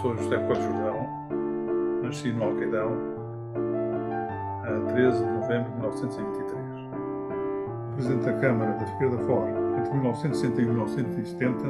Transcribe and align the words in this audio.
sou 0.00 0.16
José 0.16 0.38
Coelho 0.38 0.62
Jordão, 0.62 1.06
nasci 2.02 2.32
no 2.32 2.44
Alqueidão 2.44 2.96
a 4.64 4.92
13 4.92 5.18
de 5.18 5.30
novembro 5.30 5.70
de 5.70 5.76
1923. 5.76 6.64
Presidente 7.96 8.24
da 8.24 8.40
Câmara 8.40 8.78
da 8.78 8.86
Figueira 8.86 9.16
da 9.16 9.24
Foz 9.24 9.50
entre 9.78 9.92
1960 9.92 10.60
e 10.60 10.64
1970. 10.64 11.64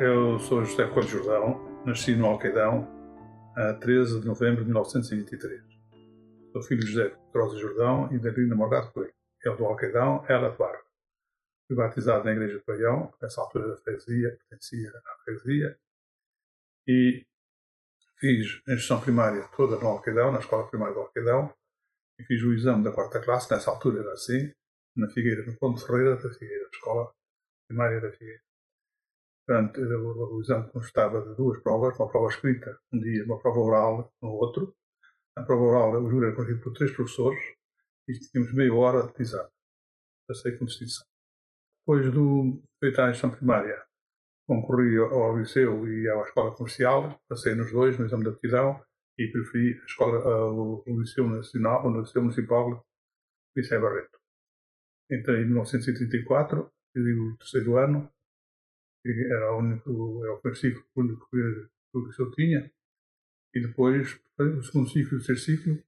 Eu 0.00 0.38
sou 0.38 0.64
José 0.64 0.86
Coelho 0.86 1.08
Jordão, 1.08 1.60
nasci 1.84 2.16
no 2.16 2.26
Alqueidão 2.26 2.88
a 3.56 3.74
13 3.74 4.20
de 4.20 4.26
novembro 4.26 4.62
de 4.64 4.70
1923. 4.70 5.60
Sou 6.52 6.62
filho 6.62 6.80
de 6.80 6.86
José 6.92 7.12
Crosa 7.30 7.58
Jordão 7.58 8.08
e 8.10 8.18
da 8.18 8.30
Rina 8.30 8.54
Morgado 8.54 8.90
Coelho. 8.90 9.12
Ele 9.44 9.54
do 9.54 9.66
Alqueidão, 9.66 10.24
ela 10.28 10.48
de 10.48 10.56
Barra. 10.56 10.85
Fui 11.66 11.76
batizado 11.76 12.24
na 12.24 12.32
Igreja 12.32 12.58
de 12.58 12.64
Paião, 12.64 13.12
nessa 13.20 13.40
altura 13.40 13.68
da 13.68 13.76
freguesia, 13.76 14.38
pertencia 14.48 14.90
à 14.90 15.18
freguesia, 15.24 15.78
e 16.86 17.26
fiz 18.18 18.62
a 18.68 18.72
instrução 18.72 19.00
primária 19.00 19.48
toda 19.56 19.76
no 19.76 19.88
Alqueidão, 19.88 20.30
na 20.30 20.38
escola 20.38 20.68
primária 20.68 20.94
do 20.94 21.00
Alqueidão, 21.00 21.52
e 22.18 22.24
fiz 22.24 22.42
o 22.42 22.54
exame 22.54 22.84
da 22.84 22.92
quarta 22.92 23.20
classe, 23.20 23.50
nessa 23.50 23.70
altura 23.70 24.00
era 24.00 24.12
assim, 24.12 24.52
na 24.96 25.08
Figueira, 25.08 25.44
no 25.44 25.58
Ponto 25.58 25.84
Ferreira 25.84 26.16
da 26.16 26.32
Figueira, 26.32 26.68
escola 26.72 27.12
primária 27.68 28.00
da 28.00 28.12
Figueira. 28.12 28.42
Portanto, 29.46 29.80
o 29.80 30.40
exame 30.40 30.70
constava 30.72 31.20
de 31.22 31.34
duas 31.36 31.60
provas, 31.62 31.98
uma 31.98 32.08
prova 32.08 32.28
escrita 32.28 32.80
um 32.92 32.98
dia, 32.98 33.24
uma 33.24 33.38
prova 33.38 33.60
oral 33.60 34.12
no 34.22 34.30
outro. 34.30 34.74
A 35.36 35.42
prova 35.42 35.62
oral, 35.62 36.02
o 36.02 36.10
júri 36.10 36.26
era 36.26 36.34
conhecido 36.34 36.62
por 36.62 36.72
três 36.72 36.90
professores, 36.92 37.40
e 38.08 38.18
tínhamos 38.18 38.54
meia 38.54 38.74
hora 38.74 39.06
de 39.06 39.22
exame. 39.22 39.50
Passei 40.26 40.56
com 40.56 40.64
distinção. 40.64 41.06
Depois 41.86 42.12
do 42.12 42.60
a 42.82 43.10
instrução 43.10 43.30
primária, 43.30 43.80
concorri 44.44 44.96
ao 44.98 45.38
liceu 45.38 45.86
e 45.86 46.08
à 46.10 46.20
escola 46.22 46.52
comercial, 46.52 47.22
passei 47.28 47.54
nos 47.54 47.70
dois, 47.70 47.96
no 47.96 48.06
exame 48.06 48.24
de 48.24 48.30
aptidão, 48.30 48.84
e 49.16 49.28
preferi 49.28 49.78
a 49.80 49.84
escola, 49.84 50.18
o, 50.50 50.82
o 50.84 51.00
liceu 51.00 51.28
nacional, 51.28 51.86
o 51.86 52.00
liceu 52.00 52.22
municipal, 52.22 52.84
Liceu 53.56 53.80
Barreto. 53.80 54.18
Entrei 55.12 55.42
em 55.42 55.46
1934, 55.46 56.72
fiz 56.92 57.04
o 57.06 57.36
terceiro 57.38 57.76
ano, 57.76 58.12
era 59.04 59.54
o 59.54 59.58
único, 59.58 60.24
era 60.24 60.34
o 60.34 60.40
princípio 60.40 60.84
único 60.96 61.28
que 61.30 61.68
o 61.94 62.06
liceu 62.06 62.32
tinha, 62.32 62.68
e 63.54 63.60
depois, 63.60 64.20
o 64.40 64.62
segundo 64.64 64.88
ciclo 64.88 65.18
e 65.18 65.20
o 65.20 65.24
terceiro 65.24 65.40
ciclo, 65.40 65.84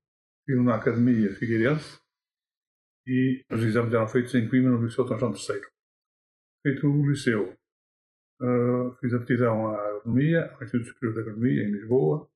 fiz 0.47 0.64
na 0.64 0.77
Academia 0.77 1.34
Figueirense, 1.34 1.98
e 3.05 3.45
os 3.51 3.64
exames 3.64 3.92
eram 3.92 4.06
feitos 4.06 4.33
em 4.36 4.48
Coimbra, 4.48 4.70
no 4.70 4.84
Liceu 4.84 5.05
São 5.08 5.19
João 5.19 5.33
III 5.33 5.78
feito 6.62 6.87
o 6.87 7.09
liceu. 7.09 7.56
Uh, 8.41 8.95
fiz 9.01 9.12
aptidão 9.14 9.67
à 9.69 9.97
agronomia, 9.97 10.53
ao 10.53 10.62
Instituto 10.62 10.89
Superior 10.89 11.14
de 11.14 11.20
Agronomia, 11.20 11.62
em 11.64 11.73
Lisboa, 11.73 12.28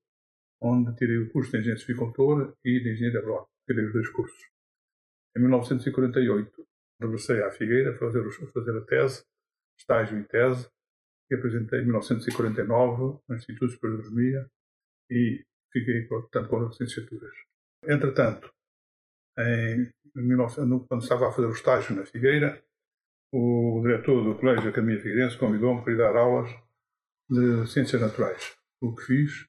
onde 0.61 0.95
tirei 0.95 1.17
o 1.17 1.31
curso 1.31 1.51
de 1.51 1.57
engenheiro 1.57 1.79
civicultor 1.79 2.55
e 2.63 2.79
de 2.79 2.91
engenheiro 2.93 3.19
agrónomo. 3.19 3.49
Tirei 3.65 3.85
os 3.85 3.93
dois 3.93 4.09
cursos. 4.09 4.49
Em 5.35 5.41
1948, 5.41 6.67
regressei 7.01 7.41
à 7.43 7.51
Figueira 7.51 7.97
fazer, 7.97 8.23
fazer 8.53 8.77
a 8.77 8.81
tese, 8.81 9.23
estágio 9.77 10.19
e 10.19 10.23
tese, 10.25 10.69
que 11.27 11.35
apresentei 11.35 11.79
em 11.79 11.85
1949 11.85 13.19
no 13.27 13.35
Instituto 13.35 13.71
Superior 13.71 14.01
de 14.01 14.07
Agronomia 14.07 14.51
e 15.09 15.45
fiquei, 15.71 16.03
portanto, 16.03 16.49
com 16.49 16.57
as 16.57 16.69
licenciaturas. 16.71 17.35
Entretanto, 17.85 18.53
em, 19.37 19.89
em, 20.15 20.37
quando 20.87 21.01
estava 21.01 21.27
a 21.27 21.31
fazer 21.31 21.47
o 21.47 21.51
estágio 21.51 21.95
na 21.95 22.05
Figueira, 22.05 22.63
o 23.35 23.81
diretor 23.81 24.23
do 24.23 24.35
Colégio 24.35 24.69
Academia 24.69 25.01
Figueirense 25.01 25.37
convidou-me 25.39 25.83
para 25.83 25.93
ir 25.93 25.97
dar 25.97 26.15
aulas 26.15 26.51
de 27.27 27.65
Ciências 27.65 27.99
Naturais, 27.99 28.55
o 28.79 28.95
que 28.95 29.03
fiz 29.03 29.47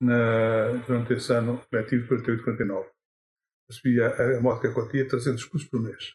na, 0.00 0.72
durante 0.86 1.12
esse 1.12 1.30
ano 1.34 1.60
letivo 1.70 2.14
48-49. 2.14 2.86
Recebia 3.68 4.08
a, 4.08 4.38
a 4.38 4.40
módica 4.40 4.72
quantia 4.72 5.06
300 5.06 5.44
cursos 5.44 5.68
por 5.68 5.82
mês. 5.82 6.14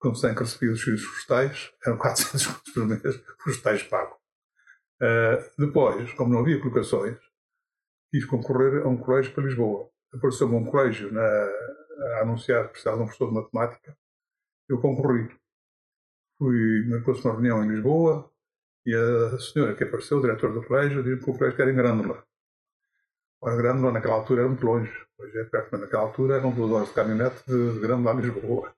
Como 0.00 0.16
sempre 0.16 0.44
recebia 0.44 0.72
os 0.72 0.82
serviços 0.82 1.06
florestais, 1.06 1.72
eram 1.84 1.98
400 1.98 2.46
cursos 2.48 2.72
por 2.72 2.86
mês, 2.86 3.24
florestais 3.42 3.82
pago. 3.82 4.16
Uh, 5.02 5.66
depois, 5.66 6.14
como 6.14 6.32
não 6.32 6.40
havia 6.40 6.58
colocações, 6.58 7.18
quis 8.10 8.24
concorrer 8.24 8.86
a 8.86 8.88
um 8.88 8.96
colégio 8.96 9.34
para 9.34 9.44
Lisboa. 9.44 9.90
Apareceu-me 10.14 10.54
um 10.54 10.64
colégio 10.64 11.12
na, 11.12 11.20
a 11.20 12.22
anunciar 12.22 12.64
que 12.64 12.70
precisava 12.70 12.96
de 12.96 13.02
um 13.02 13.06
professor 13.06 13.28
de 13.28 13.34
matemática. 13.34 13.98
Eu 14.66 14.80
concorri 14.80 15.28
fui, 16.38 16.86
marcou-se 16.88 17.24
uma 17.24 17.34
reunião 17.34 17.64
em 17.64 17.68
Lisboa 17.68 18.30
e 18.84 18.94
a 18.94 19.38
senhora 19.38 19.74
que 19.74 19.84
apareceu, 19.84 20.18
o 20.18 20.20
diretor 20.20 20.52
do 20.52 20.62
colégio, 20.62 21.02
disse 21.02 21.24
que 21.24 21.30
o 21.30 21.36
colégio 21.36 21.60
era 21.60 21.70
em 21.70 21.74
Grândola. 21.74 22.24
Ora, 23.40 23.56
Grândola 23.56 23.92
naquela 23.92 24.14
altura 24.14 24.42
era 24.42 24.48
muito 24.48 24.64
longe, 24.64 24.92
hoje 25.18 25.38
é 25.38 25.44
perto, 25.44 25.68
mas 25.72 25.80
naquela 25.80 26.02
altura 26.02 26.36
eram 26.36 26.54
duas 26.54 26.70
horas 26.70 26.88
de 26.88 26.94
caminhonete 26.94 27.44
de 27.46 27.80
Grândola 27.80 28.16
a 28.16 28.20
Lisboa. 28.20 28.74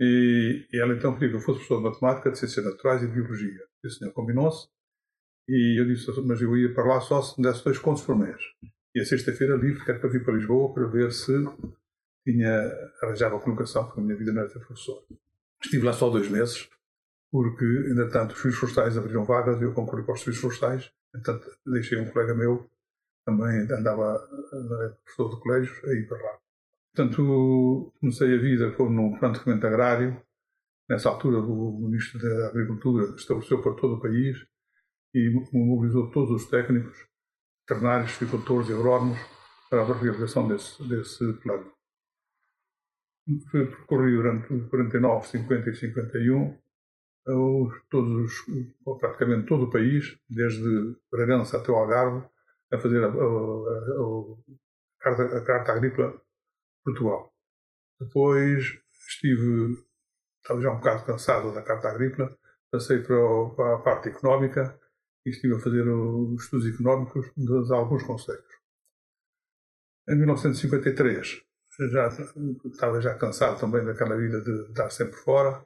E, 0.00 0.66
e, 0.72 0.80
ela 0.80 0.94
então 0.94 1.14
queria 1.14 1.28
que 1.28 1.36
eu 1.36 1.40
fosse 1.40 1.58
professor 1.58 1.76
de 1.78 1.90
matemática, 1.90 2.30
de 2.30 2.38
ciências 2.38 2.64
naturais 2.64 3.02
e 3.02 3.06
de 3.06 3.12
biologia. 3.12 3.60
E 3.84 3.86
o 3.86 3.90
senhor 3.90 4.12
combinou-se 4.12 4.68
e 5.48 5.80
eu 5.80 5.84
disse, 5.84 6.08
mas 6.22 6.40
eu 6.40 6.56
ia 6.56 6.72
para 6.72 6.84
lá 6.84 7.00
só 7.00 7.20
se 7.22 7.40
me 7.40 7.46
desse 7.46 7.64
dois 7.64 7.78
contos 7.78 8.02
por 8.02 8.16
mês. 8.16 8.40
E 8.94 9.00
a 9.00 9.04
sexta-feira 9.04 9.56
livre, 9.56 9.84
que 9.84 9.90
era 9.90 10.00
para 10.00 10.08
vir 10.08 10.24
para 10.24 10.34
Lisboa 10.34 10.72
para 10.72 10.86
ver 10.86 11.12
se 11.12 11.32
tinha 12.24 12.72
arranjado 13.02 13.36
a 13.36 13.40
colocação, 13.40 13.84
porque 13.84 14.00
a 14.00 14.02
minha 14.02 14.16
vida 14.16 14.32
não 14.32 14.42
era 14.42 14.50
ser 14.50 14.60
professor. 14.60 15.04
Estive 15.62 15.84
lá 15.84 15.92
só 15.92 16.08
dois 16.08 16.28
meses, 16.28 16.68
porque, 17.30 17.64
entretanto, 17.90 18.32
os 18.32 18.40
serviços 18.40 18.60
florestais 18.60 18.96
abriram 18.96 19.24
vagas 19.24 19.60
e 19.60 19.64
eu 19.64 19.74
concorri 19.74 20.02
para 20.02 20.14
os 20.14 20.20
serviços 20.20 20.40
florestais. 20.40 20.92
Entretanto, 21.14 21.50
deixei 21.66 21.98
um 21.98 22.10
colega 22.10 22.34
meu, 22.34 22.68
também 23.26 23.60
andava, 23.70 24.18
professor 25.04 25.34
de 25.34 25.40
colégio, 25.40 25.88
a 25.88 25.92
ir 25.92 26.08
para 26.08 26.22
lá. 26.22 26.38
Portanto, 26.94 27.92
comecei 28.00 28.34
a 28.34 28.40
vida 28.40 28.72
como 28.72 28.90
num 28.90 29.18
planejamento 29.18 29.66
agrário. 29.66 30.22
Nessa 30.88 31.08
altura, 31.08 31.38
o 31.38 31.78
Ministro 31.78 32.18
da 32.18 32.48
Agricultura 32.48 33.14
estabeleceu 33.14 33.62
para 33.62 33.74
todo 33.74 33.94
o 33.94 34.00
país 34.00 34.44
e 35.14 35.30
mobilizou 35.52 36.10
todos 36.10 36.42
os 36.42 36.50
técnicos, 36.50 37.06
veterinários, 37.60 38.16
agricultores 38.16 38.68
e 38.70 38.72
agrónomos 38.72 39.18
para 39.68 39.82
a 39.82 39.98
realização 39.98 40.48
desse, 40.48 40.82
desse 40.88 41.32
plano 41.34 41.70
percorri 43.50 44.14
durante 44.14 44.48
49, 44.68 45.26
50 45.26 45.70
e 45.70 45.74
51 45.74 46.58
os, 47.26 47.82
todos 47.90 48.10
os, 48.10 48.98
praticamente 48.98 49.46
todo 49.46 49.64
o 49.64 49.70
país, 49.70 50.18
desde 50.28 50.96
Bragança 51.10 51.58
até 51.58 51.70
o 51.70 51.76
Algarve, 51.76 52.26
a 52.72 52.78
fazer 52.78 53.04
a, 53.04 53.08
a, 53.08 53.10
a, 53.10 54.34
carta, 55.00 55.38
a 55.38 55.44
carta 55.44 55.72
agrícola 55.72 56.22
Portugal. 56.84 57.32
Depois 58.00 58.64
estive, 59.08 59.76
estava 60.42 60.60
já 60.60 60.70
um 60.70 60.76
bocado 60.76 61.04
cansado 61.04 61.52
da 61.52 61.62
carta 61.62 61.88
agrícola, 61.88 62.36
passei 62.70 63.02
para, 63.02 63.18
o, 63.18 63.54
para 63.54 63.76
a 63.76 63.80
parte 63.80 64.08
económica 64.08 64.78
e 65.26 65.30
estive 65.30 65.54
a 65.54 65.60
fazer 65.60 65.86
os 65.88 66.44
estudos 66.44 66.66
económicos 66.66 67.30
de 67.36 67.74
alguns 67.74 68.02
conselhos. 68.04 68.48
Em 70.08 70.16
1953 70.16 71.49
já 71.88 72.08
estava 72.08 73.00
já 73.00 73.14
cansado 73.14 73.58
também 73.58 73.84
daquela 73.84 74.16
vida 74.16 74.40
de 74.40 74.70
estar 74.70 74.90
sempre 74.90 75.16
fora 75.16 75.64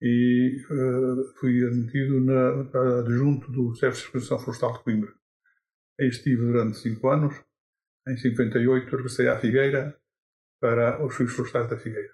e 0.00 0.56
uh, 0.70 1.34
fui 1.38 1.64
admitido 1.64 2.20
na, 2.20 3.00
adjunto 3.00 3.50
do 3.52 3.74
Serviço 3.76 4.02
de 4.02 4.06
Expedição 4.06 4.38
Florestal 4.38 4.72
de 4.72 4.82
Coimbra. 4.82 5.12
Aí 6.00 6.08
estive 6.08 6.44
durante 6.44 6.78
cinco 6.78 7.08
anos. 7.08 7.34
Em 8.08 8.16
58 8.16 8.90
regressei 8.90 9.28
à 9.28 9.38
Figueira 9.38 9.96
para 10.60 11.04
os 11.04 11.14
Serviços 11.14 11.36
Florestais 11.36 11.70
da 11.70 11.78
Figueira. 11.78 12.12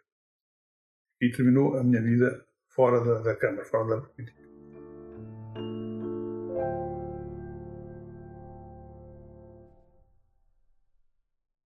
E 1.21 1.31
terminou 1.31 1.79
a 1.79 1.83
minha 1.83 2.03
vida 2.03 2.47
fora 2.69 3.03
da, 3.03 3.23
da 3.23 3.37
Câmara, 3.37 3.65
fora 3.65 3.97
da 3.97 4.03
política. 4.03 4.38